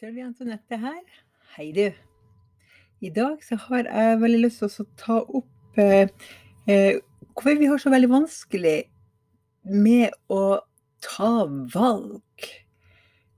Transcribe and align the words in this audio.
Sølvi 0.00 0.22
Antonette 0.24 0.78
her. 0.80 1.00
Hei, 1.58 1.66
du. 1.76 1.90
I 3.04 3.10
dag 3.12 3.42
så 3.44 3.58
har 3.66 3.84
jeg 3.84 4.20
veldig 4.22 4.38
lyst 4.46 4.62
til 4.62 4.70
å 4.70 4.86
ta 4.96 5.18
opp 5.20 5.80
eh, 5.82 6.08
eh, 6.64 7.02
hvorfor 7.34 7.58
vi 7.60 7.68
har 7.68 7.82
så 7.82 7.92
veldig 7.92 8.08
vanskelig 8.08 8.78
med 9.68 10.16
å 10.32 10.40
ta 11.04 11.44
valg. 11.76 12.48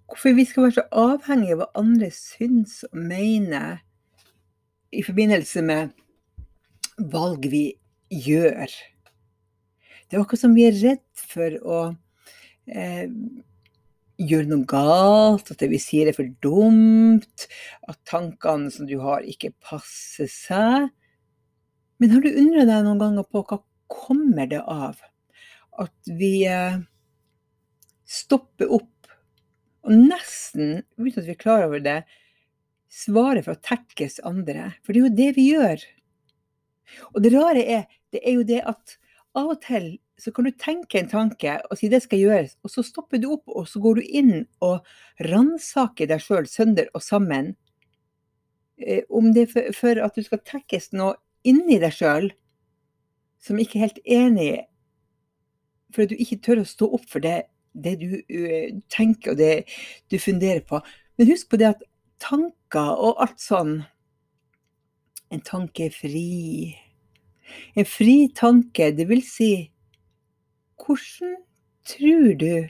Hvorfor 0.06 0.38
vi 0.38 0.46
skal 0.46 0.68
være 0.68 0.78
så 0.78 0.86
avhengige 1.02 1.58
av 1.58 1.64
hva 1.64 1.70
andre 1.82 2.14
syns 2.14 2.78
og 2.92 2.94
mener 3.10 3.82
i 4.94 5.02
forbindelse 5.02 5.66
med 5.66 5.90
valg 7.10 7.50
vi 7.50 7.72
gjør. 8.22 8.70
Det 8.70 10.14
er 10.14 10.22
akkurat 10.22 10.46
som 10.46 10.54
vi 10.54 10.70
er 10.70 10.78
redd 10.78 11.26
for 11.34 11.58
å 11.66 11.86
eh, 12.70 13.08
gjøre 14.28 14.48
noe 14.50 14.66
galt, 14.68 15.50
at 15.52 15.60
det 15.62 15.70
vi 15.72 15.80
sier 15.82 16.10
er 16.10 16.16
for 16.16 16.28
dumt, 16.44 17.46
at 17.88 17.98
tankene 18.08 18.72
som 18.72 18.88
du 18.88 18.96
har, 19.02 19.24
ikke 19.26 19.52
passer 19.64 20.30
seg. 20.30 20.88
Men 22.02 22.14
har 22.14 22.24
du 22.24 22.30
undra 22.32 22.66
deg 22.68 22.86
noen 22.86 23.02
ganger 23.02 23.28
på 23.28 23.44
hva 23.46 23.60
kommer 23.92 24.48
det 24.50 24.62
av 24.62 24.98
at 25.82 26.10
vi 26.18 26.42
eh, 26.48 26.80
stopper 28.08 28.72
opp 28.72 28.88
og 29.82 29.94
nesten, 29.94 30.82
uten 30.98 31.18
at 31.22 31.26
vi 31.26 31.34
er 31.34 31.40
klar 31.40 31.64
over 31.66 31.82
det, 31.82 32.02
svarer 32.92 33.42
for 33.42 33.56
å 33.56 33.64
tekkes 33.64 34.20
andre? 34.28 34.72
For 34.82 34.94
det 34.94 35.00
er 35.00 35.06
jo 35.06 35.18
det 35.18 35.30
vi 35.38 35.46
gjør. 35.50 35.86
Og 37.12 37.22
det 37.24 37.32
rare 37.34 37.64
er, 37.78 37.86
det 38.14 38.22
er 38.22 38.36
jo 38.36 38.46
det 38.46 38.60
at 38.68 38.96
av 39.38 39.54
og 39.54 39.62
til 39.64 39.94
så 40.22 40.30
kan 40.30 40.46
du 40.46 40.52
tenke 40.54 41.00
en 41.00 41.10
tanke 41.10 41.56
og 41.66 41.78
si 41.78 41.88
det 41.90 42.04
skal 42.04 42.20
gjøres, 42.20 42.54
og 42.62 42.70
så 42.70 42.84
stopper 42.86 43.18
du 43.18 43.32
opp 43.34 43.50
og 43.50 43.66
så 43.66 43.80
går 43.82 43.98
du 43.98 44.02
inn 44.20 44.34
og 44.62 44.86
ransaker 45.26 46.06
deg 46.10 46.22
sjøl 46.22 46.46
sønder 46.46 46.90
og 46.94 47.02
sammen. 47.02 47.54
Eh, 48.78 49.02
om 49.10 49.32
det 49.34 49.48
er 49.50 49.72
for, 49.74 49.98
at 49.98 50.14
du 50.14 50.22
skal 50.22 50.44
tekkes 50.46 50.92
noe 50.94 51.16
inni 51.42 51.80
deg 51.82 51.94
sjøl 51.96 52.30
som 53.42 53.58
ikke 53.58 53.80
er 53.80 53.88
helt 53.88 53.98
enig 54.06 54.46
i, 54.52 54.60
for 55.92 56.04
at 56.04 56.12
du 56.12 56.22
ikke 56.22 56.38
tør 56.46 56.62
å 56.62 56.68
stå 56.70 56.86
opp 56.94 57.08
for 57.10 57.24
det, 57.24 57.40
det 57.74 57.96
du 58.00 58.14
uh, 58.14 58.68
tenker 58.92 59.34
og 59.34 59.40
det 59.40 59.64
du 60.12 60.16
funderer 60.22 60.62
på. 60.64 60.78
Men 61.18 61.28
husk 61.32 61.50
på 61.50 61.58
det 61.60 61.72
at 61.72 61.82
tanker 62.22 62.94
og 62.94 63.18
alt 63.24 63.42
sånn 63.42 63.80
En 65.32 65.40
tanke 65.40 65.86
er 65.86 65.94
fri. 65.96 66.76
En 67.72 67.86
fri 67.88 68.26
tanke, 68.36 68.90
det 68.92 69.06
vil 69.08 69.22
si 69.24 69.71
hvordan 70.82 71.36
tror 71.86 72.34
du 72.38 72.68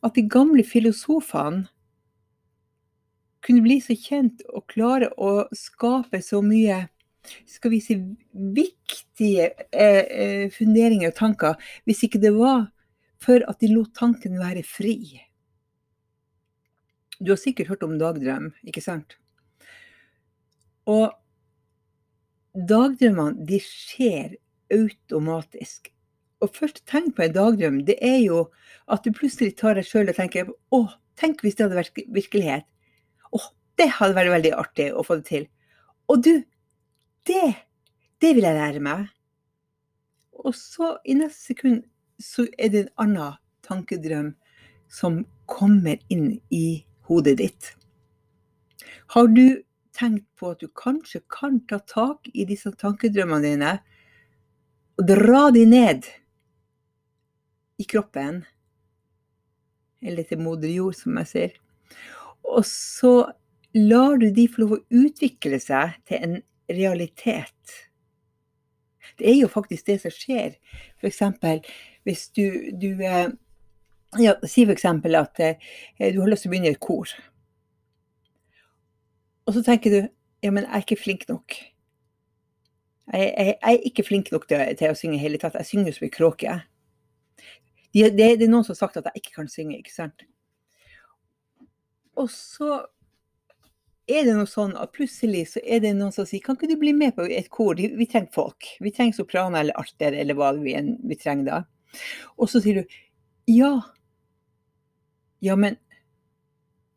at 0.00 0.16
de 0.16 0.24
gamle 0.32 0.64
filosofene 0.64 1.68
kunne 3.44 3.64
bli 3.64 3.78
så 3.84 3.96
kjent 3.96 4.42
og 4.52 4.66
klare 4.72 5.10
å 5.16 5.46
skape 5.56 6.20
så 6.24 6.40
mye 6.44 6.86
skal 7.48 7.74
vi 7.74 7.80
si, 7.84 7.96
viktige 8.32 9.50
eh, 9.70 10.04
eh, 10.04 10.46
funderinger 10.52 11.12
og 11.12 11.18
tanker, 11.18 11.72
hvis 11.84 12.04
ikke 12.06 12.20
det 12.22 12.32
var 12.36 12.70
for 13.20 13.44
at 13.48 13.60
de 13.60 13.72
lot 13.74 13.92
tanken 13.96 14.38
være 14.40 14.64
fri? 14.66 15.20
Du 17.20 17.34
har 17.34 17.40
sikkert 17.40 17.68
hørt 17.68 17.84
om 17.84 17.98
dagdrøm, 18.00 18.50
ikke 18.64 18.82
sant? 18.84 19.18
Og 20.88 21.12
dagdrømmene 22.56 23.44
de 23.46 23.60
skjer 23.62 24.38
automatisk 24.72 25.92
og 26.40 26.56
første 26.56 26.82
tegn 26.88 27.12
på 27.12 27.24
en 27.24 27.34
dagdrøm, 27.36 27.80
det 27.86 27.98
er 28.04 28.18
jo 28.24 28.44
at 28.90 29.04
du 29.04 29.12
plutselig 29.14 29.54
tar 29.60 29.76
deg 29.78 29.86
sjøl 29.86 30.10
og 30.10 30.16
tenker 30.16 30.50
å, 30.74 30.82
tenk 31.20 31.44
hvis 31.44 31.58
det 31.58 31.66
hadde 31.66 31.78
vært 31.78 32.00
virkelighet. 32.16 32.66
Å, 33.30 33.40
det 33.78 33.88
hadde 33.98 34.16
vært 34.16 34.34
veldig 34.34 34.52
artig 34.56 34.88
å 34.92 35.04
få 35.06 35.20
det 35.20 35.28
til. 35.28 35.46
Og 36.10 36.22
du, 36.24 36.32
det, 37.28 37.46
det 38.22 38.34
vil 38.36 38.48
jeg 38.48 38.58
lære 38.58 38.84
meg. 38.84 39.08
Og 40.40 40.56
så 40.56 40.94
i 41.04 41.16
neste 41.18 41.52
sekund 41.52 41.82
så 42.20 42.46
er 42.58 42.72
det 42.72 42.86
en 42.86 42.94
annen 43.04 43.36
tankedrøm 43.66 44.32
som 44.90 45.22
kommer 45.50 46.00
inn 46.10 46.40
i 46.50 46.80
hodet 47.08 47.36
ditt. 47.40 47.74
Har 49.14 49.28
du 49.30 49.60
tenkt 49.96 50.26
på 50.38 50.54
at 50.54 50.62
du 50.62 50.70
kanskje 50.72 51.20
kan 51.30 51.60
ta 51.68 51.80
tak 51.84 52.30
i 52.32 52.46
disse 52.48 52.72
tankedrømmene 52.80 53.44
dine 53.44 53.72
og 55.00 55.06
dra 55.08 55.48
de 55.54 55.64
ned 55.68 56.08
i 57.80 57.86
kroppen. 57.88 58.42
Eller 60.00 60.26
til 60.28 60.40
moder 60.40 60.70
jord, 60.72 60.96
som 60.96 61.18
jeg 61.20 61.30
sier. 61.30 61.58
Og 62.50 62.64
så 62.68 63.14
lar 63.76 64.16
du 64.20 64.30
de 64.34 64.46
få 64.50 64.64
lov 64.64 64.76
å 64.76 64.82
utvikle 65.02 65.60
seg 65.62 65.96
til 66.08 66.24
en 66.24 66.36
realitet. 66.70 67.76
Det 69.18 69.28
er 69.28 69.40
jo 69.42 69.50
faktisk 69.52 69.86
det 69.90 69.98
som 70.02 70.14
skjer. 70.14 70.56
F.eks. 71.00 71.20
hvis 72.08 72.28
du, 72.36 72.44
du 72.80 73.02
eh, 73.04 73.28
ja, 74.18 74.36
Si 74.48 74.64
f.eks. 74.64 74.86
at 74.86 75.42
eh, 75.44 75.58
du 76.14 76.22
har 76.22 76.30
lyst 76.30 76.46
til 76.46 76.50
å 76.50 76.54
begynne 76.54 76.72
i 76.72 76.74
et 76.74 76.82
kor. 76.82 77.12
Og 79.46 79.54
så 79.56 79.62
tenker 79.66 79.92
du 79.94 80.00
ja, 80.40 80.50
men 80.50 80.64
jeg 80.64 80.72
er 80.72 80.84
ikke 80.86 80.96
flink 80.96 81.28
nok. 81.28 81.56
Jeg, 83.12 83.26
jeg, 83.26 83.46
jeg 83.52 83.74
er 83.74 83.88
ikke 83.90 84.04
flink 84.06 84.30
nok 84.32 84.46
til, 84.48 84.62
til 84.78 84.92
å 84.92 84.96
synge 84.96 85.18
i 85.18 85.22
hele 85.22 85.40
tatt. 85.42 85.58
Jeg 85.58 85.68
synger 85.68 85.96
som 85.96 86.06
en 86.06 86.14
kråke 86.14 86.54
det, 87.92 88.10
det, 88.14 88.26
det, 88.38 88.46
er 88.46 88.52
noen 88.52 88.64
som 88.66 88.74
har 88.74 88.80
sagt 88.84 89.00
at 89.00 89.10
jeg 89.10 89.22
ikke 89.22 89.36
kan 89.40 89.50
synge, 89.50 89.78
ikke 89.80 89.94
sant. 89.94 90.24
Og 92.20 92.28
så 92.30 92.80
er 94.10 94.26
det 94.26 94.34
noe 94.34 94.48
sånn 94.50 94.72
at 94.78 94.92
plutselig 94.94 95.44
så 95.52 95.62
er 95.62 95.82
det 95.84 95.92
noen 95.96 96.12
som 96.14 96.26
sier 96.26 96.42
kan 96.44 96.58
ikke 96.58 96.70
du 96.70 96.76
bli 96.80 96.92
med 96.96 97.14
på 97.16 97.26
et 97.30 97.50
kor, 97.52 97.78
vi 97.78 98.06
trenger 98.10 98.32
folk. 98.34 98.66
Vi 98.82 98.92
trenger 98.94 99.20
sopraner 99.20 99.62
eller 99.62 99.78
arter 99.78 100.16
eller 100.18 100.38
hva 100.38 100.52
vi, 100.58 100.74
vi 101.06 101.18
trenger 101.18 101.46
da. 101.46 101.60
Og 102.38 102.50
så 102.50 102.62
sier 102.62 102.80
du 102.80 102.98
ja. 103.50 103.72
Ja, 105.40 105.56
men 105.56 105.78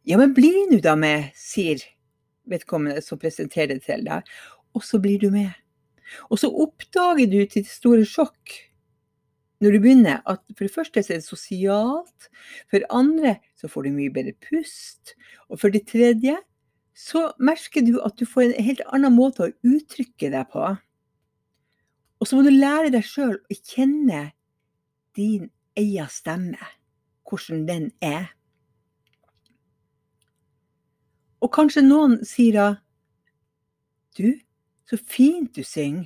Ja, 0.04 0.18
men 0.20 0.34
bli 0.36 0.52
nå 0.68 0.82
da 0.84 0.98
med, 1.00 1.30
sier 1.40 1.80
vedkommende 2.52 3.00
som 3.02 3.20
presenterer 3.22 3.78
det 3.78 3.86
til 3.86 4.04
deg. 4.04 4.28
Og 4.76 4.84
så 4.84 5.00
blir 5.00 5.22
du 5.22 5.30
med. 5.32 5.54
Og 6.28 6.42
så 6.42 6.50
oppdager 6.52 7.30
du 7.32 7.40
til 7.48 7.64
store 7.70 8.04
sjokk 8.04 8.58
når 9.62 9.76
du 9.76 9.80
begynner, 9.84 10.22
at 10.28 10.42
for 10.58 10.66
det 10.66 10.74
første 10.74 11.04
så 11.04 11.14
er 11.14 11.22
det 11.22 11.28
sosialt, 11.28 12.30
for 12.70 12.82
det 12.82 12.90
andre 12.90 13.38
så 13.60 13.70
får 13.72 13.86
du 13.86 13.96
mye 13.96 14.14
bedre 14.14 14.34
pust, 14.44 15.14
og 15.50 15.62
for 15.62 15.74
det 15.74 15.86
tredje 15.92 16.36
så 16.94 17.32
merker 17.42 17.86
du 17.86 17.98
at 18.06 18.18
du 18.20 18.26
får 18.30 18.50
en 18.50 18.66
helt 18.66 18.84
annen 18.94 19.16
måte 19.16 19.48
å 19.48 19.54
uttrykke 19.66 20.30
deg 20.34 20.50
på. 20.54 20.68
Og 22.20 22.30
så 22.30 22.38
må 22.38 22.46
du 22.46 22.54
lære 22.54 22.92
deg 22.94 23.06
sjøl 23.08 23.36
å 23.36 23.58
kjenne 23.58 24.30
din 25.18 25.50
egen 25.80 26.10
stemme, 26.12 26.72
hvordan 27.28 27.66
den 27.68 27.90
er. 28.04 28.30
Og 31.44 31.52
kanskje 31.52 31.84
noen 31.84 32.22
sier 32.28 32.56
da 32.56 32.70
Du, 34.14 34.30
så 34.86 34.98
fint 35.02 35.56
du 35.58 35.64
synger. 35.66 36.06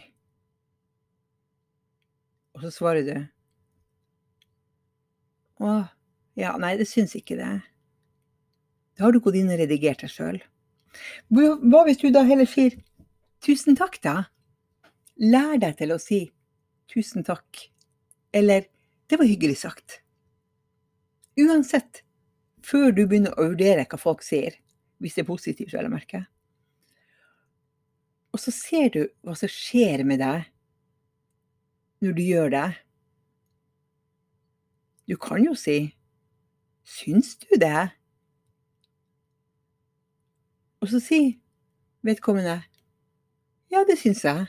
Og 2.55 2.63
så 2.63 2.71
svarer 2.71 3.03
du 3.03 3.17
å, 5.63 5.79
ja, 6.37 6.53
nei, 6.61 6.75
det 6.79 6.87
syns 6.89 7.15
ikke 7.17 7.37
det. 7.39 7.51
Da 8.97 9.05
har 9.05 9.13
du 9.13 9.21
gått 9.21 9.37
inn 9.39 9.51
og 9.53 9.59
redigert 9.59 10.03
deg 10.03 10.11
sjøl. 10.13 10.39
Hva 11.29 11.83
hvis 11.85 12.01
du 12.01 12.09
da 12.13 12.23
heller 12.25 12.49
sier 12.49 12.77
tusen 13.45 13.77
takk, 13.77 13.99
da? 14.01 14.15
Lær 15.21 15.57
deg 15.61 15.77
til 15.79 15.93
å 15.93 15.99
si 16.01 16.23
tusen 16.91 17.25
takk, 17.25 17.67
eller 18.33 18.67
det 19.09 19.19
var 19.19 19.29
hyggelig 19.29 19.59
sagt. 19.63 20.01
Uansett, 21.37 22.03
før 22.65 22.91
du 22.91 23.03
begynner 23.05 23.35
å 23.37 23.51
vurdere 23.51 23.85
hva 23.89 23.99
folk 24.01 24.23
sier, 24.25 24.57
hvis 25.01 25.17
det 25.17 25.23
er 25.23 25.29
positivt, 25.29 25.73
vel 25.73 25.89
å 25.89 25.93
merke. 25.93 26.23
Og 28.33 28.41
så 28.41 28.53
ser 28.53 28.89
du 28.93 29.01
hva 29.25 29.35
som 29.37 29.49
skjer 29.49 30.03
med 30.05 30.21
deg 30.21 30.47
når 32.05 32.17
du 32.17 32.23
gjør 32.25 32.51
det. 32.53 32.67
Du 35.07 35.15
kan 35.17 35.43
jo 35.43 35.55
si 35.55 35.93
Syns 36.87 37.35
du 37.43 37.57
det? 37.59 37.89
Og 40.83 40.91
så 40.91 41.01
sier 41.03 41.35
vedkommende 42.07 42.61
Ja, 43.71 43.83
det 43.87 43.97
syns 43.99 44.23
jeg. 44.23 44.45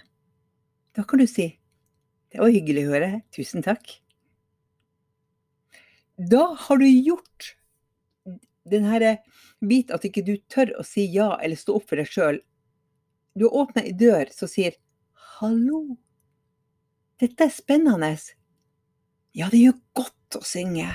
Da 0.95 1.03
kan 1.07 1.23
du 1.23 1.27
si 1.27 1.49
Det 2.31 2.43
var 2.43 2.53
hyggelig 2.53 2.85
å 2.87 2.93
høre. 2.93 3.13
Tusen 3.33 3.65
takk. 3.65 3.87
Da 6.19 6.43
har 6.67 6.79
du 6.79 6.87
gjort 6.87 7.55
den 8.69 8.85
herre 8.85 9.15
bit 9.65 9.91
at 9.95 10.05
ikke 10.05 10.27
du 10.27 10.35
tør 10.53 10.75
å 10.77 10.85
si 10.85 11.07
ja 11.15 11.31
eller 11.41 11.57
stå 11.57 11.79
opp 11.79 11.87
for 11.89 11.97
deg 11.97 12.11
sjøl. 12.11 12.43
Du 13.39 13.47
har 13.47 13.63
åpna 13.63 13.87
ei 13.87 13.95
dør 13.97 14.29
som 14.35 14.51
sier 14.51 14.77
'hallo'. 15.15 15.97
Dette 17.19 17.49
er 17.49 17.55
spennende. 17.55 18.13
Ja, 19.35 19.49
det 19.49 19.63
gjør 19.63 19.81
godt 19.95 20.18
å 20.37 20.45
synge. 20.45 20.91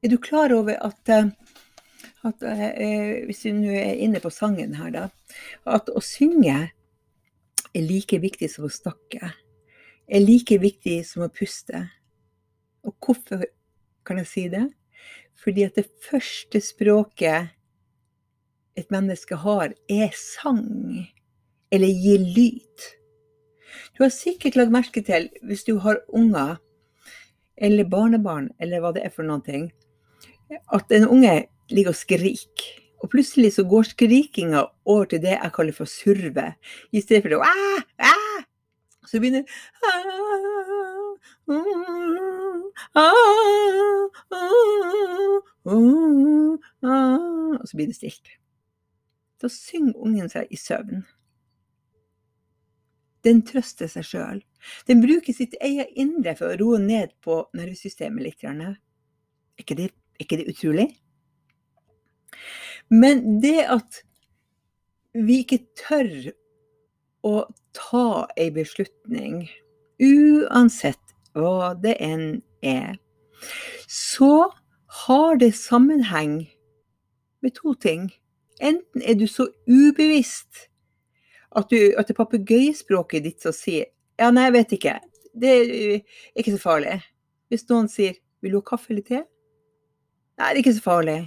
Er 0.00 0.12
du 0.12 0.18
klar 0.20 0.52
over 0.52 0.76
at 0.80 1.12
uh, 1.12 1.30
at 2.26 2.42
eh, 2.44 3.24
hvis 3.28 3.44
du 3.46 3.54
nå 3.56 3.72
er 3.72 4.00
inne 4.04 4.20
på 4.20 4.32
sangen 4.32 4.74
her, 4.76 4.90
da, 4.92 5.06
at 5.64 5.88
å 5.88 6.02
synge 6.04 6.56
er 7.70 7.86
like 7.86 8.18
viktig 8.20 8.50
som 8.52 8.66
å 8.66 8.72
snakke. 8.72 9.32
Er 10.10 10.24
like 10.24 10.58
viktig 10.60 10.98
som 11.06 11.24
å 11.24 11.32
puste. 11.32 11.86
Og 12.84 12.96
hvorfor 13.00 13.46
kan 14.06 14.20
jeg 14.20 14.28
si 14.28 14.46
det? 14.52 14.66
Fordi 15.40 15.64
at 15.64 15.78
det 15.78 15.86
første 16.04 16.60
språket 16.60 17.54
et 18.76 18.90
menneske 18.92 19.38
har, 19.40 19.72
er 19.88 20.10
sang. 20.16 21.06
Eller 21.72 21.94
gir 21.94 22.20
lyd. 22.20 22.88
Du 24.00 24.06
har 24.06 24.14
sikkert 24.16 24.54
lagt 24.56 24.72
merke 24.72 25.02
til, 25.04 25.26
hvis 25.44 25.60
du 25.66 25.74
har 25.84 25.98
unger 26.16 26.54
eller 27.60 27.84
barnebarn, 27.84 28.46
eller 28.56 28.80
hva 28.80 28.94
det 28.96 29.02
er 29.04 29.12
for 29.12 29.28
noen 29.28 29.42
ting, 29.44 29.66
at 30.72 30.94
en 30.96 31.04
unge 31.04 31.34
ligger 31.68 31.92
og 31.92 31.98
skriker. 31.98 32.64
Og 33.04 33.12
plutselig 33.12 33.50
så 33.58 33.66
går 33.68 33.90
skrikinga 33.90 34.62
over 34.88 35.04
til 35.04 35.20
det 35.20 35.34
jeg 35.34 35.52
kaller 35.52 35.76
for 35.76 35.84
surve. 35.84 36.46
I 36.96 37.04
stedet 37.04 37.26
for 37.26 37.36
å 37.36 37.44
Æ! 37.44 37.84
Æ! 38.00 38.16
Så 39.04 39.20
begynner 39.20 39.44
Og 47.60 47.68
så 47.68 47.76
blir 47.76 47.92
det 47.92 48.00
stilt. 48.00 48.36
Da 49.44 49.52
synger 49.52 50.00
ungen 50.00 50.32
seg 50.32 50.48
i 50.48 50.56
søvn. 50.56 51.04
Den 53.26 53.42
trøster 53.44 53.90
seg 53.90 54.06
sjøl. 54.06 54.40
Den 54.88 55.02
bruker 55.04 55.34
sitt 55.36 55.56
eget 55.60 55.92
indre 55.98 56.34
for 56.38 56.52
å 56.52 56.58
roe 56.60 56.80
ned 56.82 57.12
på 57.24 57.42
nervesystemet 57.56 58.24
litt. 58.24 58.44
Er 58.44 58.76
ikke 59.60 59.76
det, 59.76 59.90
er 60.16 60.24
ikke 60.24 60.40
det 60.40 60.48
utrolig? 60.52 60.88
Men 62.90 63.40
det 63.42 63.58
at 63.70 64.02
vi 65.12 65.40
ikke 65.44 65.60
tør 65.78 66.30
å 67.26 67.34
ta 67.76 68.06
ei 68.40 68.48
beslutning, 68.54 69.44
uansett 70.00 71.14
hva 71.36 71.74
det 71.78 71.96
enn 72.02 72.40
er, 72.64 72.96
så 73.90 74.48
har 75.04 75.38
det 75.38 75.52
sammenheng 75.56 76.42
med 77.44 77.54
to 77.58 77.74
ting. 77.74 78.08
Enten 78.60 79.04
er 79.04 79.16
du 79.16 79.26
så 79.30 79.48
ubevisst 79.68 80.69
at, 81.56 81.70
du, 81.70 81.94
at 81.98 82.08
det 82.08 82.16
papegøyespråket 82.18 83.24
ditt 83.26 83.42
som 83.42 83.54
sier 83.56 83.90
Ja, 84.20 84.28
nei, 84.30 84.46
jeg 84.50 84.54
vet 84.58 84.72
ikke. 84.76 84.94
Det 85.32 85.50
er 85.50 86.00
ikke 86.38 86.54
så 86.54 86.60
farlig. 86.62 86.96
Hvis 87.50 87.66
noen 87.70 87.88
sier 87.90 88.18
Vil 88.40 88.54
du 88.54 88.60
ha 88.60 88.66
kaffe 88.70 88.92
eller 88.94 89.04
te? 89.04 89.22
Nei, 90.40 90.48
det 90.48 90.54
er 90.54 90.62
ikke 90.62 90.76
så 90.78 90.84
farlig. 90.84 91.18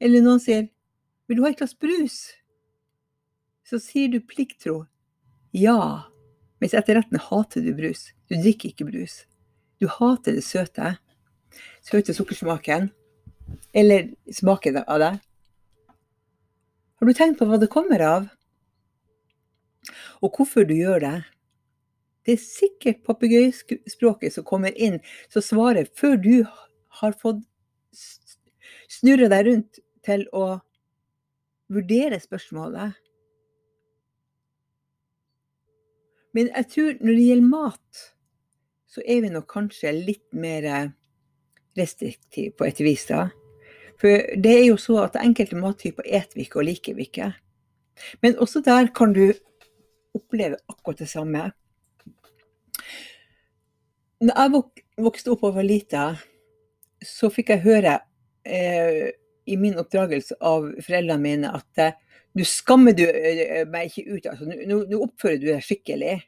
Eller 0.00 0.24
noen 0.24 0.40
sier 0.40 0.68
'Vil 1.28 1.38
du 1.38 1.44
ha 1.44 1.50
et 1.52 1.60
glass 1.60 1.74
brus?' 1.74 2.34
Så 3.64 3.78
sier 3.78 4.10
du 4.10 4.20
plikttro 4.20 4.86
'ja', 5.54 6.10
mens 6.60 6.74
etter 6.74 6.98
retten 6.98 7.16
hater 7.16 7.64
du 7.64 7.72
brus. 7.74 8.10
Du 8.28 8.34
drikker 8.36 8.74
ikke 8.74 8.88
brus. 8.90 9.24
Du 9.80 9.88
hater 9.88 10.36
det 10.36 10.44
søte. 10.44 10.98
Søte 11.80 12.12
sukkersmaken. 12.12 12.90
Eller 13.72 14.10
smaken 14.30 14.82
av 14.84 14.98
det. 14.98 15.12
Har 17.00 17.06
du 17.06 17.14
tenkt 17.14 17.38
på 17.38 17.48
hva 17.48 17.56
det 17.56 17.70
kommer 17.72 18.02
av? 18.04 18.28
Og 20.20 20.34
hvorfor 20.36 20.66
du 20.68 20.74
gjør 20.74 21.02
det? 21.04 21.18
Det 22.26 22.36
er 22.36 22.42
sikkert 22.42 23.04
papegøyespråket 23.06 24.34
som 24.34 24.46
kommer 24.46 24.74
inn, 24.76 25.00
som 25.32 25.44
svarer 25.44 25.88
før 25.96 26.18
du 26.20 26.34
har 27.00 27.16
fått 27.20 27.40
snurre 28.90 29.30
deg 29.32 29.46
rundt 29.48 29.80
til 30.06 30.26
å 30.36 30.60
vurdere 31.70 32.20
spørsmålet. 32.20 32.96
Men 36.36 36.50
jeg 36.54 36.68
tror 36.70 36.96
når 37.00 37.16
det 37.16 37.26
gjelder 37.26 37.50
mat, 37.50 38.06
så 38.90 39.02
er 39.06 39.22
vi 39.24 39.32
nok 39.32 39.46
kanskje 39.50 39.92
litt 39.94 40.26
mer 40.34 40.66
restriktive 41.78 42.54
på 42.58 42.66
et 42.66 42.80
vis. 42.82 43.06
da. 43.06 43.28
For 44.00 44.24
det 44.42 44.52
er 44.56 44.64
jo 44.66 44.78
så 44.80 45.02
at 45.04 45.18
enkelte 45.20 45.58
mattyper 45.58 46.06
eter 46.06 46.38
vi 46.38 46.46
ikke 46.46 46.62
og 46.62 46.68
liker 46.70 46.96
vi 46.98 47.06
ikke. 47.08 47.32
Men 48.22 48.38
også 48.38 48.62
der 48.64 48.90
kan 48.96 49.12
du 49.12 49.32
oppleve 50.16 50.58
akkurat 50.70 51.02
det 51.02 51.08
samme. 51.10 51.46
Når 54.20 54.36
jeg 54.36 54.62
vokste 55.06 55.32
opp 55.32 55.46
og 55.48 55.56
var 55.56 55.66
lita, 55.66 56.04
så 57.00 57.30
fikk 57.32 57.54
jeg 57.54 57.64
høre 57.64 57.96
eh, 58.44 59.10
i 59.48 59.56
min 59.56 59.78
oppdragelse 59.80 60.36
av 60.44 60.66
foreldrene 60.84 61.22
mine 61.22 61.52
at 61.56 61.80
eh, 61.80 61.96
nå 62.36 62.46
skammer 62.46 62.94
du 62.94 63.06
eh, 63.08 63.64
meg 63.68 63.90
ikke 63.90 64.16
ut, 64.16 64.28
altså. 64.30 64.50
Nå 64.68 65.00
oppfører 65.00 65.40
du 65.40 65.48
deg 65.50 65.64
skikkelig. 65.64 66.18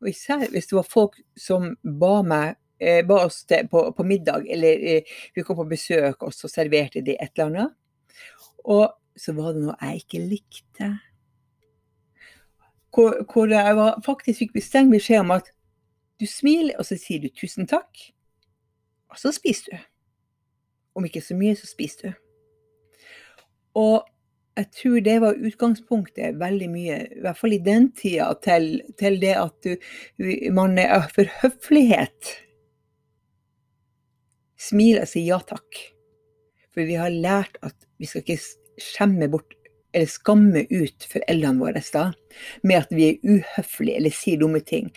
Og 0.00 0.12
især 0.12 0.46
hvis 0.52 0.70
det 0.70 0.76
var 0.76 0.88
folk 0.88 1.18
som 1.38 1.72
ba 1.82 2.20
meg 2.26 2.54
eh, 2.80 3.02
ba 3.06 3.24
oss 3.26 3.42
til, 3.48 3.68
på, 3.70 3.84
på, 3.96 4.06
middag, 4.06 4.46
eller 4.48 4.86
eh, 4.94 5.18
vi 5.34 5.44
kom 5.44 5.58
på 5.58 5.68
besøk, 5.72 6.22
og 6.22 6.34
så 6.36 6.50
serverte 6.52 7.04
de 7.04 7.16
et 7.16 7.32
eller 7.34 7.48
annet. 7.48 7.76
Og 8.70 8.86
så 9.18 9.34
var 9.36 9.54
det 9.54 9.64
noe 9.64 9.76
jeg 9.80 10.04
ikke 10.04 10.22
likte. 10.30 10.92
Hvor, 12.94 13.20
hvor 13.32 13.46
jeg 13.46 13.76
var, 13.76 14.00
faktisk 14.04 14.42
fikk 14.42 14.56
streng 14.64 14.90
beskjed 14.90 15.22
om 15.22 15.34
at 15.36 15.52
du 16.20 16.26
smiler, 16.26 16.74
og 16.78 16.86
så 16.88 16.98
sier 17.00 17.22
du 17.22 17.30
tusen 17.32 17.68
takk, 17.70 18.02
og 19.10 19.18
så 19.18 19.32
spiser 19.34 19.76
du. 19.76 19.84
Om 20.98 21.06
ikke 21.06 21.22
så 21.22 21.36
mye, 21.38 21.54
så 21.56 21.70
spiser 21.70 22.10
du. 22.10 22.18
Og 23.78 24.02
jeg 24.58 24.66
tror 24.76 25.00
det 25.06 25.16
var 25.22 25.38
utgangspunktet 25.46 26.38
veldig 26.40 26.68
mye, 26.72 26.98
i 27.16 27.22
hvert 27.24 27.38
fall 27.38 27.54
i 27.56 27.62
den 27.64 27.90
tida, 27.96 28.32
til, 28.42 28.82
til 28.98 29.20
det 29.22 29.36
at 29.38 29.68
du, 29.70 29.76
man 30.52 30.78
er 30.82 31.06
for 31.14 31.30
høflighet 31.40 32.34
smiler 34.60 35.06
og 35.06 35.10
sier 35.10 35.30
ja 35.30 35.40
takk. 35.46 35.80
For 36.74 36.86
vi 36.86 36.98
har 36.98 37.14
lært 37.14 37.56
at 37.66 37.76
vi 37.98 38.08
skal 38.08 38.24
ikke 38.24 38.42
skjemme 38.80 39.30
bort 39.32 39.56
eller 39.92 40.10
skamme 40.10 40.64
ut 40.70 41.06
foreldrene 41.10 41.60
våre 41.60 41.82
da, 41.92 42.10
med 42.62 42.84
at 42.84 42.92
vi 42.94 43.08
er 43.08 43.22
uhøflige 43.26 44.00
eller 44.00 44.14
sier 44.14 44.40
dumme 44.40 44.62
ting. 44.64 44.90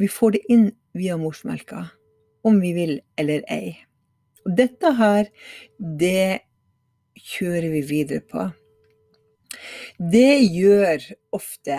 Vi 0.00 0.08
får 0.10 0.36
det 0.36 0.42
inn 0.50 0.66
via 0.94 1.16
morsmelka 1.18 1.86
om 2.44 2.60
vi 2.60 2.74
vil 2.76 2.98
eller 3.20 3.44
ei. 3.50 3.76
Og 4.44 4.56
dette 4.58 4.90
her, 4.98 5.30
det 5.78 6.44
kjører 7.16 7.70
vi 7.72 7.82
videre 7.88 8.24
på. 8.28 8.50
Det 9.98 10.42
gjør 10.42 11.06
ofte 11.36 11.78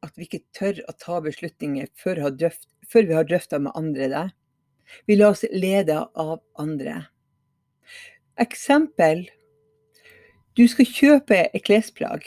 at 0.00 0.16
vi 0.16 0.26
ikke 0.26 0.42
tør 0.56 0.80
å 0.88 0.96
ta 0.98 1.20
beslutninger 1.22 1.90
før, 2.00 2.22
vi 2.32 3.14
har 3.14 3.28
drøfta 3.28 3.60
med 3.62 3.76
andre 3.78 4.08
det. 4.10 4.26
Vi 5.06 5.16
lar 5.16 5.36
oss 5.36 5.44
lede 5.52 6.00
av 6.18 6.40
andre. 6.58 7.04
Eksempel. 8.40 9.28
Du 10.58 10.64
skal 10.66 10.86
kjøpe 10.88 11.36
et 11.54 11.62
klesplagg, 11.62 12.24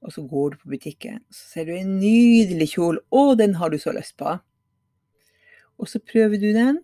og 0.00 0.12
så 0.12 0.22
går 0.24 0.54
du 0.54 0.56
på 0.62 0.70
butikken. 0.72 1.20
Så 1.28 1.50
ser 1.52 1.68
du 1.68 1.74
en 1.76 1.98
nydelig 1.98 2.70
kjole, 2.72 3.02
og 3.12 3.36
den 3.38 3.54
har 3.60 3.68
du 3.72 3.76
så 3.78 3.92
lyst 3.92 4.16
på. 4.16 4.36
Og 5.76 5.88
så 5.90 6.00
prøver 6.00 6.40
du 6.40 6.48
den, 6.56 6.78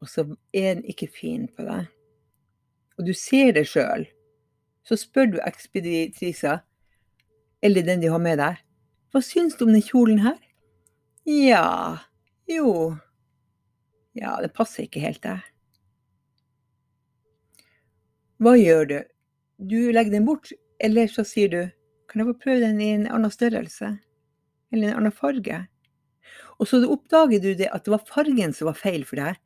og 0.00 0.10
så 0.12 0.26
er 0.52 0.74
den 0.74 0.84
ikke 0.84 1.08
fin 1.08 1.46
på 1.48 1.64
deg. 1.64 1.88
Og 2.98 3.08
du 3.08 3.14
ser 3.16 3.54
det 3.56 3.64
sjøl. 3.70 4.04
Så 4.84 4.98
spør 5.00 5.30
du 5.32 5.38
ekspeditrisa, 5.40 6.58
eller 7.64 7.86
den 7.86 8.04
de 8.04 8.12
har 8.12 8.20
med 8.20 8.36
deg, 8.42 8.60
hva 9.08 9.22
syns 9.24 9.56
du 9.56 9.64
om 9.64 9.72
den 9.72 9.84
kjolen 9.84 10.20
her? 10.20 10.36
Ja, 11.24 12.04
jo 12.50 12.98
Ja, 14.14 14.36
det 14.42 14.52
passer 14.52 14.84
ikke 14.84 15.00
helt 15.00 15.22
deg. 15.24 15.40
Hva 18.42 18.52
gjør 18.58 18.88
du? 18.90 18.98
Du 19.58 19.92
legger 19.92 20.10
den 20.10 20.26
bort, 20.26 20.50
eller 20.82 21.08
så 21.08 21.24
sier 21.26 21.50
du 21.50 21.60
kan 22.10 22.20
jeg 22.20 22.28
få 22.28 22.40
prøve 22.44 22.62
den 22.62 22.80
i 22.82 22.90
en 22.94 23.06
annen 23.10 23.32
størrelse? 23.32 23.88
Eller 24.72 24.90
en 24.90 24.98
annen 25.00 25.14
farge? 25.14 25.64
Og 26.60 26.68
så 26.70 26.78
oppdager 26.86 27.42
du 27.42 27.54
det 27.58 27.70
at 27.74 27.86
det 27.86 27.94
var 27.94 28.04
fargen 28.06 28.54
som 28.54 28.68
var 28.70 28.78
feil 28.78 29.06
for 29.08 29.18
deg. 29.18 29.40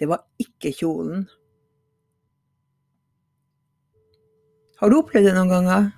Det 0.00 0.08
var 0.10 0.24
ikke 0.40 0.72
kjolen. 0.74 1.26
Har 4.80 4.90
du 4.90 4.98
opplevd 4.98 5.28
det 5.28 5.34
noen 5.36 5.52
ganger? 5.52 5.90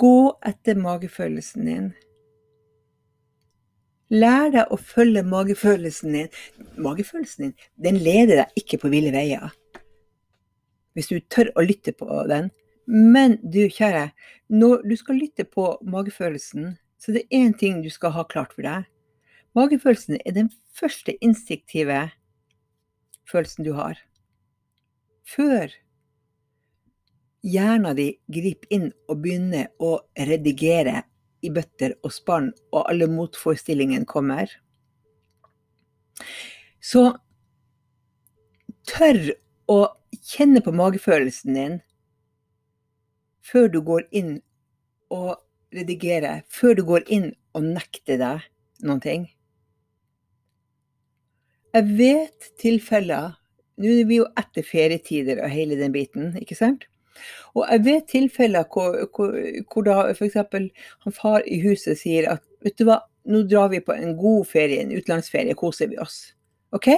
Gå 0.00 0.16
etter 0.48 0.80
magefølelsen 0.80 1.68
din. 1.68 1.90
Lær 4.12 4.50
deg 4.52 4.72
å 4.72 4.76
følge 4.76 5.22
magefølelsen 5.24 6.16
din. 6.16 6.32
Magefølelsen 6.80 7.50
din 7.50 7.58
den 7.84 8.00
leder 8.02 8.42
deg 8.42 8.64
ikke 8.64 8.80
på 8.82 8.90
ville 8.92 9.12
veier. 9.14 9.52
Hvis 10.92 11.10
du 11.10 11.18
tør 11.32 11.50
å 11.56 11.64
lytte 11.64 11.94
på 11.96 12.06
den. 12.30 12.50
Men 12.86 13.38
du, 13.42 13.64
kjære, 13.70 14.10
når 14.52 14.82
du 14.88 14.96
skal 14.98 15.20
lytte 15.20 15.46
på 15.48 15.68
magefølelsen, 15.86 16.74
så 16.98 17.14
det 17.14 17.24
er 17.28 17.46
én 17.46 17.54
ting 17.58 17.80
du 17.82 17.90
skal 17.90 18.14
ha 18.16 18.24
klart 18.28 18.52
for 18.54 18.66
deg. 18.66 18.88
Magefølelsen 19.56 20.18
er 20.22 20.34
den 20.36 20.50
første 20.76 21.14
instinktive 21.24 22.08
følelsen 23.28 23.66
du 23.66 23.72
har. 23.76 23.98
Før 25.28 25.70
hjernen 27.42 27.96
din 27.98 28.18
griper 28.30 28.74
inn 28.74 28.90
og 29.10 29.22
begynner 29.24 29.70
å 29.82 29.96
redigere 30.18 31.02
i 31.42 31.50
bøtter 31.50 31.96
og 32.06 32.14
spann, 32.14 32.52
og 32.70 32.86
alle 32.86 33.08
motforestillingene 33.10 34.06
kommer. 34.06 34.50
Så 36.82 37.08
tør 38.86 39.32
å 39.70 39.78
kjenne 40.22 40.62
på 40.64 40.74
magefølelsen 40.74 41.58
din 41.58 41.78
før 43.42 43.68
du 43.72 43.80
går 43.82 44.06
inn 44.14 44.36
og 45.12 45.36
redigerer, 45.74 46.42
før 46.48 46.76
du 46.78 46.84
går 46.86 47.06
inn 47.12 47.32
og 47.56 47.66
nekter 47.66 48.20
deg 48.20 48.44
noen 48.86 49.02
ting. 49.02 49.28
Jeg 51.72 51.96
vet 51.98 52.52
tilfeller 52.60 53.38
Nå 53.80 53.88
er 53.88 54.04
vi 54.04 54.18
jo 54.18 54.26
etter 54.36 54.62
ferietider 54.68 55.38
og 55.42 55.48
hele 55.50 55.78
den 55.80 55.94
biten, 55.94 56.34
ikke 56.38 56.54
sant? 56.54 56.84
Og 57.56 57.64
jeg 57.64 57.82
vet 57.86 58.04
tilfeller 58.10 58.66
hvor, 58.70 58.98
hvor, 59.16 59.32
hvor 59.72 59.86
da 59.86 59.94
f.eks. 60.12 60.36
han 60.36 61.16
far 61.16 61.40
i 61.48 61.56
huset 61.64 61.98
sier 61.98 62.28
at 62.34 62.44
vet 62.62 62.76
du 62.78 62.84
hva, 62.86 63.00
nå 63.32 63.40
drar 63.48 63.72
vi 63.72 63.80
på 63.82 63.96
en 63.96 64.12
god 64.20 64.44
ferie, 64.52 64.82
en 64.84 64.92
utenlandsferie, 64.92 65.56
koser 65.58 65.88
vi 65.90 65.98
oss. 66.04 66.20
OK? 66.76 66.92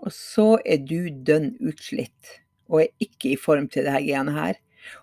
Og 0.00 0.12
så 0.14 0.54
er 0.64 0.80
du 0.86 1.10
dønn 1.10 1.52
utslitt 1.60 2.38
og 2.70 2.84
er 2.84 2.92
ikke 3.02 3.32
i 3.32 3.38
form 3.40 3.66
til 3.68 3.84
det 3.86 3.94
her 3.94 4.04
greiene 4.04 4.34
her. 4.36 4.58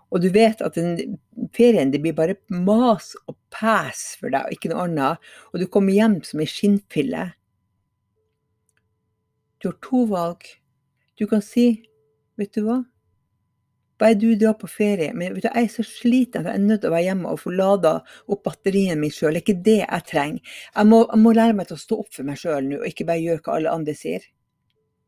Og 0.09 0.23
du 0.23 0.29
vet 0.33 0.61
at 0.63 0.77
den 0.79 1.17
ferien 1.55 1.91
det 1.91 1.99
blir 2.03 2.15
bare 2.15 2.37
mas 2.49 3.11
og 3.27 3.35
pes 3.53 4.15
for 4.19 4.31
deg, 4.31 4.45
og 4.47 4.55
ikke 4.55 4.71
noe 4.71 4.85
annet. 4.87 5.25
Og 5.51 5.61
du 5.61 5.67
kommer 5.71 5.93
hjem 5.93 6.21
som 6.25 6.41
ei 6.41 6.47
skinnfille. 6.49 7.25
Du 9.59 9.69
har 9.71 9.79
to 9.83 10.05
valg. 10.09 10.47
Du 11.19 11.27
kan 11.27 11.43
si, 11.43 11.67
vet 12.39 12.53
du 12.55 12.63
hva, 12.67 12.81
bare 13.97 14.13
du 14.13 14.35
drar 14.37 14.53
på 14.61 14.69
ferie, 14.69 15.09
men 15.17 15.33
vet 15.33 15.47
du, 15.47 15.49
jeg 15.49 15.65
er 15.65 15.71
så 15.73 15.85
sliten 15.85 16.43
at 16.43 16.51
jeg 16.51 16.59
er 16.59 16.65
nødt 16.69 16.83
til 16.83 16.91
å 16.91 16.93
være 16.93 17.07
hjemme 17.07 17.31
og 17.33 17.41
få 17.41 17.53
lada 17.57 17.93
opp 18.29 18.43
batteriet 18.45 18.99
mitt 19.01 19.15
sjøl. 19.17 19.33
Det 19.33 19.41
er 19.41 19.45
ikke 19.45 19.65
det 19.65 19.77
jeg 19.81 20.07
trenger. 20.11 20.57
Jeg 20.75 20.89
må, 20.91 20.99
jeg 21.09 21.23
må, 21.23 21.33
lære 21.33 21.57
meg 21.57 21.69
til 21.69 21.79
å 21.79 21.81
stå 21.81 22.01
opp 22.03 22.11
for 22.13 22.27
meg 22.27 22.37
sjøl 22.41 22.67
nå, 22.67 22.81
og 22.83 22.91
ikke 22.91 23.07
bare 23.09 23.23
gjøre 23.23 23.43
hva 23.43 23.55
alle 23.57 23.73
andre 23.73 23.97
sier. 23.97 24.27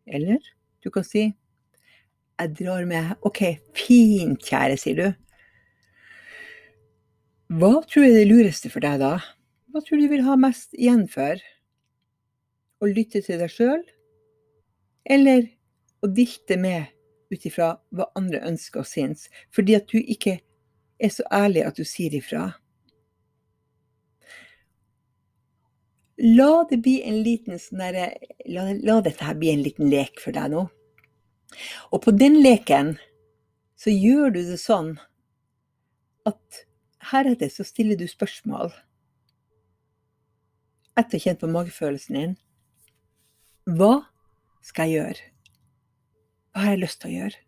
Eller 0.09 0.41
du 0.83 0.89
kan 0.93 1.05
si 1.05 1.29
jeg 2.39 2.55
drar 2.55 2.85
med. 2.87 3.15
OK, 3.27 3.41
fint, 3.75 4.39
kjære, 4.39 4.77
sier 4.79 4.99
du. 4.99 5.07
Hva 7.59 7.79
tror 7.83 8.05
jeg 8.05 8.13
er 8.13 8.19
det 8.21 8.29
lureste 8.29 8.71
for 8.71 8.85
deg 8.85 9.01
da? 9.01 9.17
Hva 9.69 9.81
tror 9.83 9.99
du 9.99 10.07
vil 10.11 10.23
ha 10.25 10.37
mest 10.39 10.75
igjen 10.77 11.03
for? 11.11 11.41
Å 12.79 12.87
lytte 12.87 13.21
til 13.25 13.41
deg 13.41 13.51
sjøl? 13.51 13.81
Eller 15.09 15.49
å 16.05 16.07
dilte 16.07 16.55
med 16.61 16.93
ut 17.29 17.45
ifra 17.45 17.73
hva 17.93 18.07
andre 18.17 18.39
ønsker 18.47 18.81
og 18.81 18.89
syns, 18.89 19.27
fordi 19.53 19.75
at 19.77 19.89
du 19.91 19.99
ikke 19.99 20.39
er 20.99 21.11
så 21.13 21.25
ærlig 21.33 21.65
at 21.67 21.77
du 21.77 21.85
sier 21.87 22.15
ifra. 22.15 22.47
La 26.19 26.65
det 26.67 26.81
liten 27.23 27.59
sånn 27.61 27.79
der, 27.79 28.17
la, 28.51 28.65
la, 28.75 28.99
dette 29.01 29.23
her 29.23 29.37
bli 29.39 29.53
en 29.53 29.63
liten 29.63 29.87
lek 29.91 30.19
for 30.19 30.35
deg 30.35 30.51
nå. 30.51 30.65
Og 31.95 32.01
på 32.03 32.11
den 32.11 32.41
leken 32.43 32.97
så 33.79 33.93
gjør 33.93 34.35
du 34.35 34.41
det 34.43 34.59
sånn 34.59 34.97
at 36.27 36.63
heretter 37.11 37.49
så 37.49 37.63
stiller 37.63 37.97
du 37.97 38.05
spørsmål 38.09 38.73
etter 40.99 41.15
å 41.15 41.19
ha 41.19 41.23
kjent 41.23 41.39
på 41.39 41.51
magefølelsen 41.53 42.17
din. 42.17 42.33
Hva 43.79 43.93
skal 44.65 44.89
jeg 44.89 44.99
gjøre? 44.99 45.27
Hva 46.51 46.65
har 46.65 46.75
jeg 46.75 46.81
lyst 46.83 46.99
til 46.99 47.09
å 47.09 47.15
gjøre? 47.15 47.39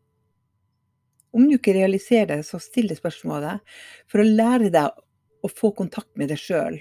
Om 1.32 1.48
du 1.48 1.56
ikke 1.58 1.76
realiserer 1.76 2.30
det, 2.38 2.46
så 2.48 2.60
still 2.64 2.90
det 2.92 3.00
spørsmålet 3.00 3.64
for 4.12 4.24
å 4.24 4.28
lære 4.28 4.72
deg 4.72 4.96
å 5.42 5.52
få 5.52 5.72
kontakt 5.76 6.12
med 6.20 6.32
deg 6.32 6.40
sjøl. 6.40 6.80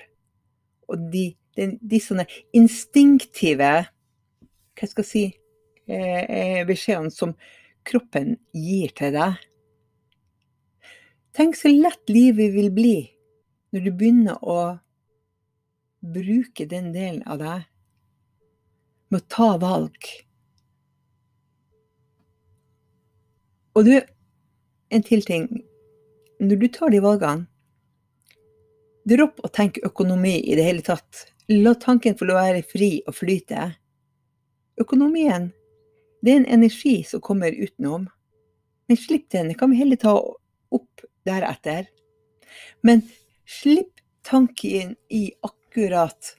Og 0.91 1.11
de, 1.13 1.31
de, 1.61 1.75
de, 1.81 2.01
sånne 2.01 2.27
instinktive 2.57 3.73
hva 4.81 4.89
skal 4.89 5.05
jeg 5.05 5.11
si, 5.11 5.25
eh, 5.93 6.23
eh, 6.25 6.61
beskjedene 6.69 7.13
som 7.13 7.35
kroppen 7.85 8.39
gir 8.57 8.95
til 8.97 9.13
deg. 9.13 9.37
Tenk 11.37 11.59
så 11.59 11.69
lett 11.69 12.11
livet 12.11 12.55
vil 12.57 12.71
bli 12.75 12.97
når 13.75 13.85
du 13.85 13.91
begynner 13.93 14.41
å 14.41 14.61
bruke 16.01 16.65
den 16.67 16.91
delen 16.97 17.21
av 17.29 17.39
deg 17.43 17.69
med 19.13 19.21
å 19.21 19.29
ta 19.29 19.53
valg 19.61 20.09
Og 23.79 23.87
du, 23.87 23.95
en 24.91 25.05
til 25.07 25.23
ting. 25.25 25.47
Når 26.43 26.59
du 26.59 26.67
tar 26.75 26.91
de 26.91 26.99
valgene, 27.01 27.47
dropp 29.09 29.39
å 29.47 29.51
tenke 29.53 29.85
økonomi 29.87 30.35
i 30.43 30.57
det 30.59 30.67
hele 30.67 30.83
tatt. 30.85 31.29
La 31.51 31.73
tanken 31.75 32.15
få 32.15 32.29
være 32.31 32.63
fri 32.63 33.01
og 33.11 33.17
flyte. 33.19 33.73
Økonomien, 34.79 35.49
det 36.23 36.31
er 36.31 36.39
en 36.39 36.53
energi 36.61 37.01
som 37.03 37.23
kommer 37.27 37.51
utenom. 37.51 38.05
Men 38.87 38.99
slipp 38.99 39.27
den, 39.35 39.51
det 39.51 39.57
kan 39.59 39.73
vi 39.73 39.81
heller 39.81 39.99
ta 39.99 40.13
opp 40.15 41.03
deretter. 41.27 41.89
Men 42.87 43.03
slipp 43.51 43.99
tanken 44.23 44.95
i 45.11 45.25
akkurat 45.43 46.37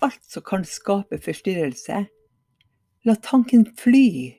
alt 0.00 0.24
som 0.32 0.48
kan 0.48 0.64
skape 0.64 1.20
forstyrrelse. 1.20 2.06
La 3.04 3.20
tanken 3.20 3.68
fly. 3.76 4.32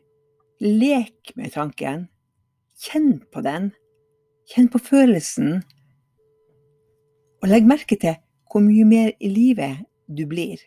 Lek 0.57 1.35
med 1.37 1.53
tanken. 1.53 2.07
Kjenn 2.81 3.19
på 3.29 3.45
den. 3.45 3.75
Kjenn 4.49 4.73
på 4.73 4.81
følelsen. 4.81 5.59
Og 7.45 7.51
legg 7.51 7.69
merke 7.69 8.01
til 8.01 8.17
hvor 8.55 8.63
mye 8.63 8.85
mer 8.87 9.09
i 9.19 9.27
livet 9.27 9.81
du 10.07 10.21
blir. 10.31 10.61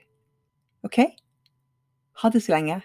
OK? 0.84 0.98
Ha 2.20 2.28
det 2.28 2.42
så 2.44 2.52
lenge. 2.52 2.82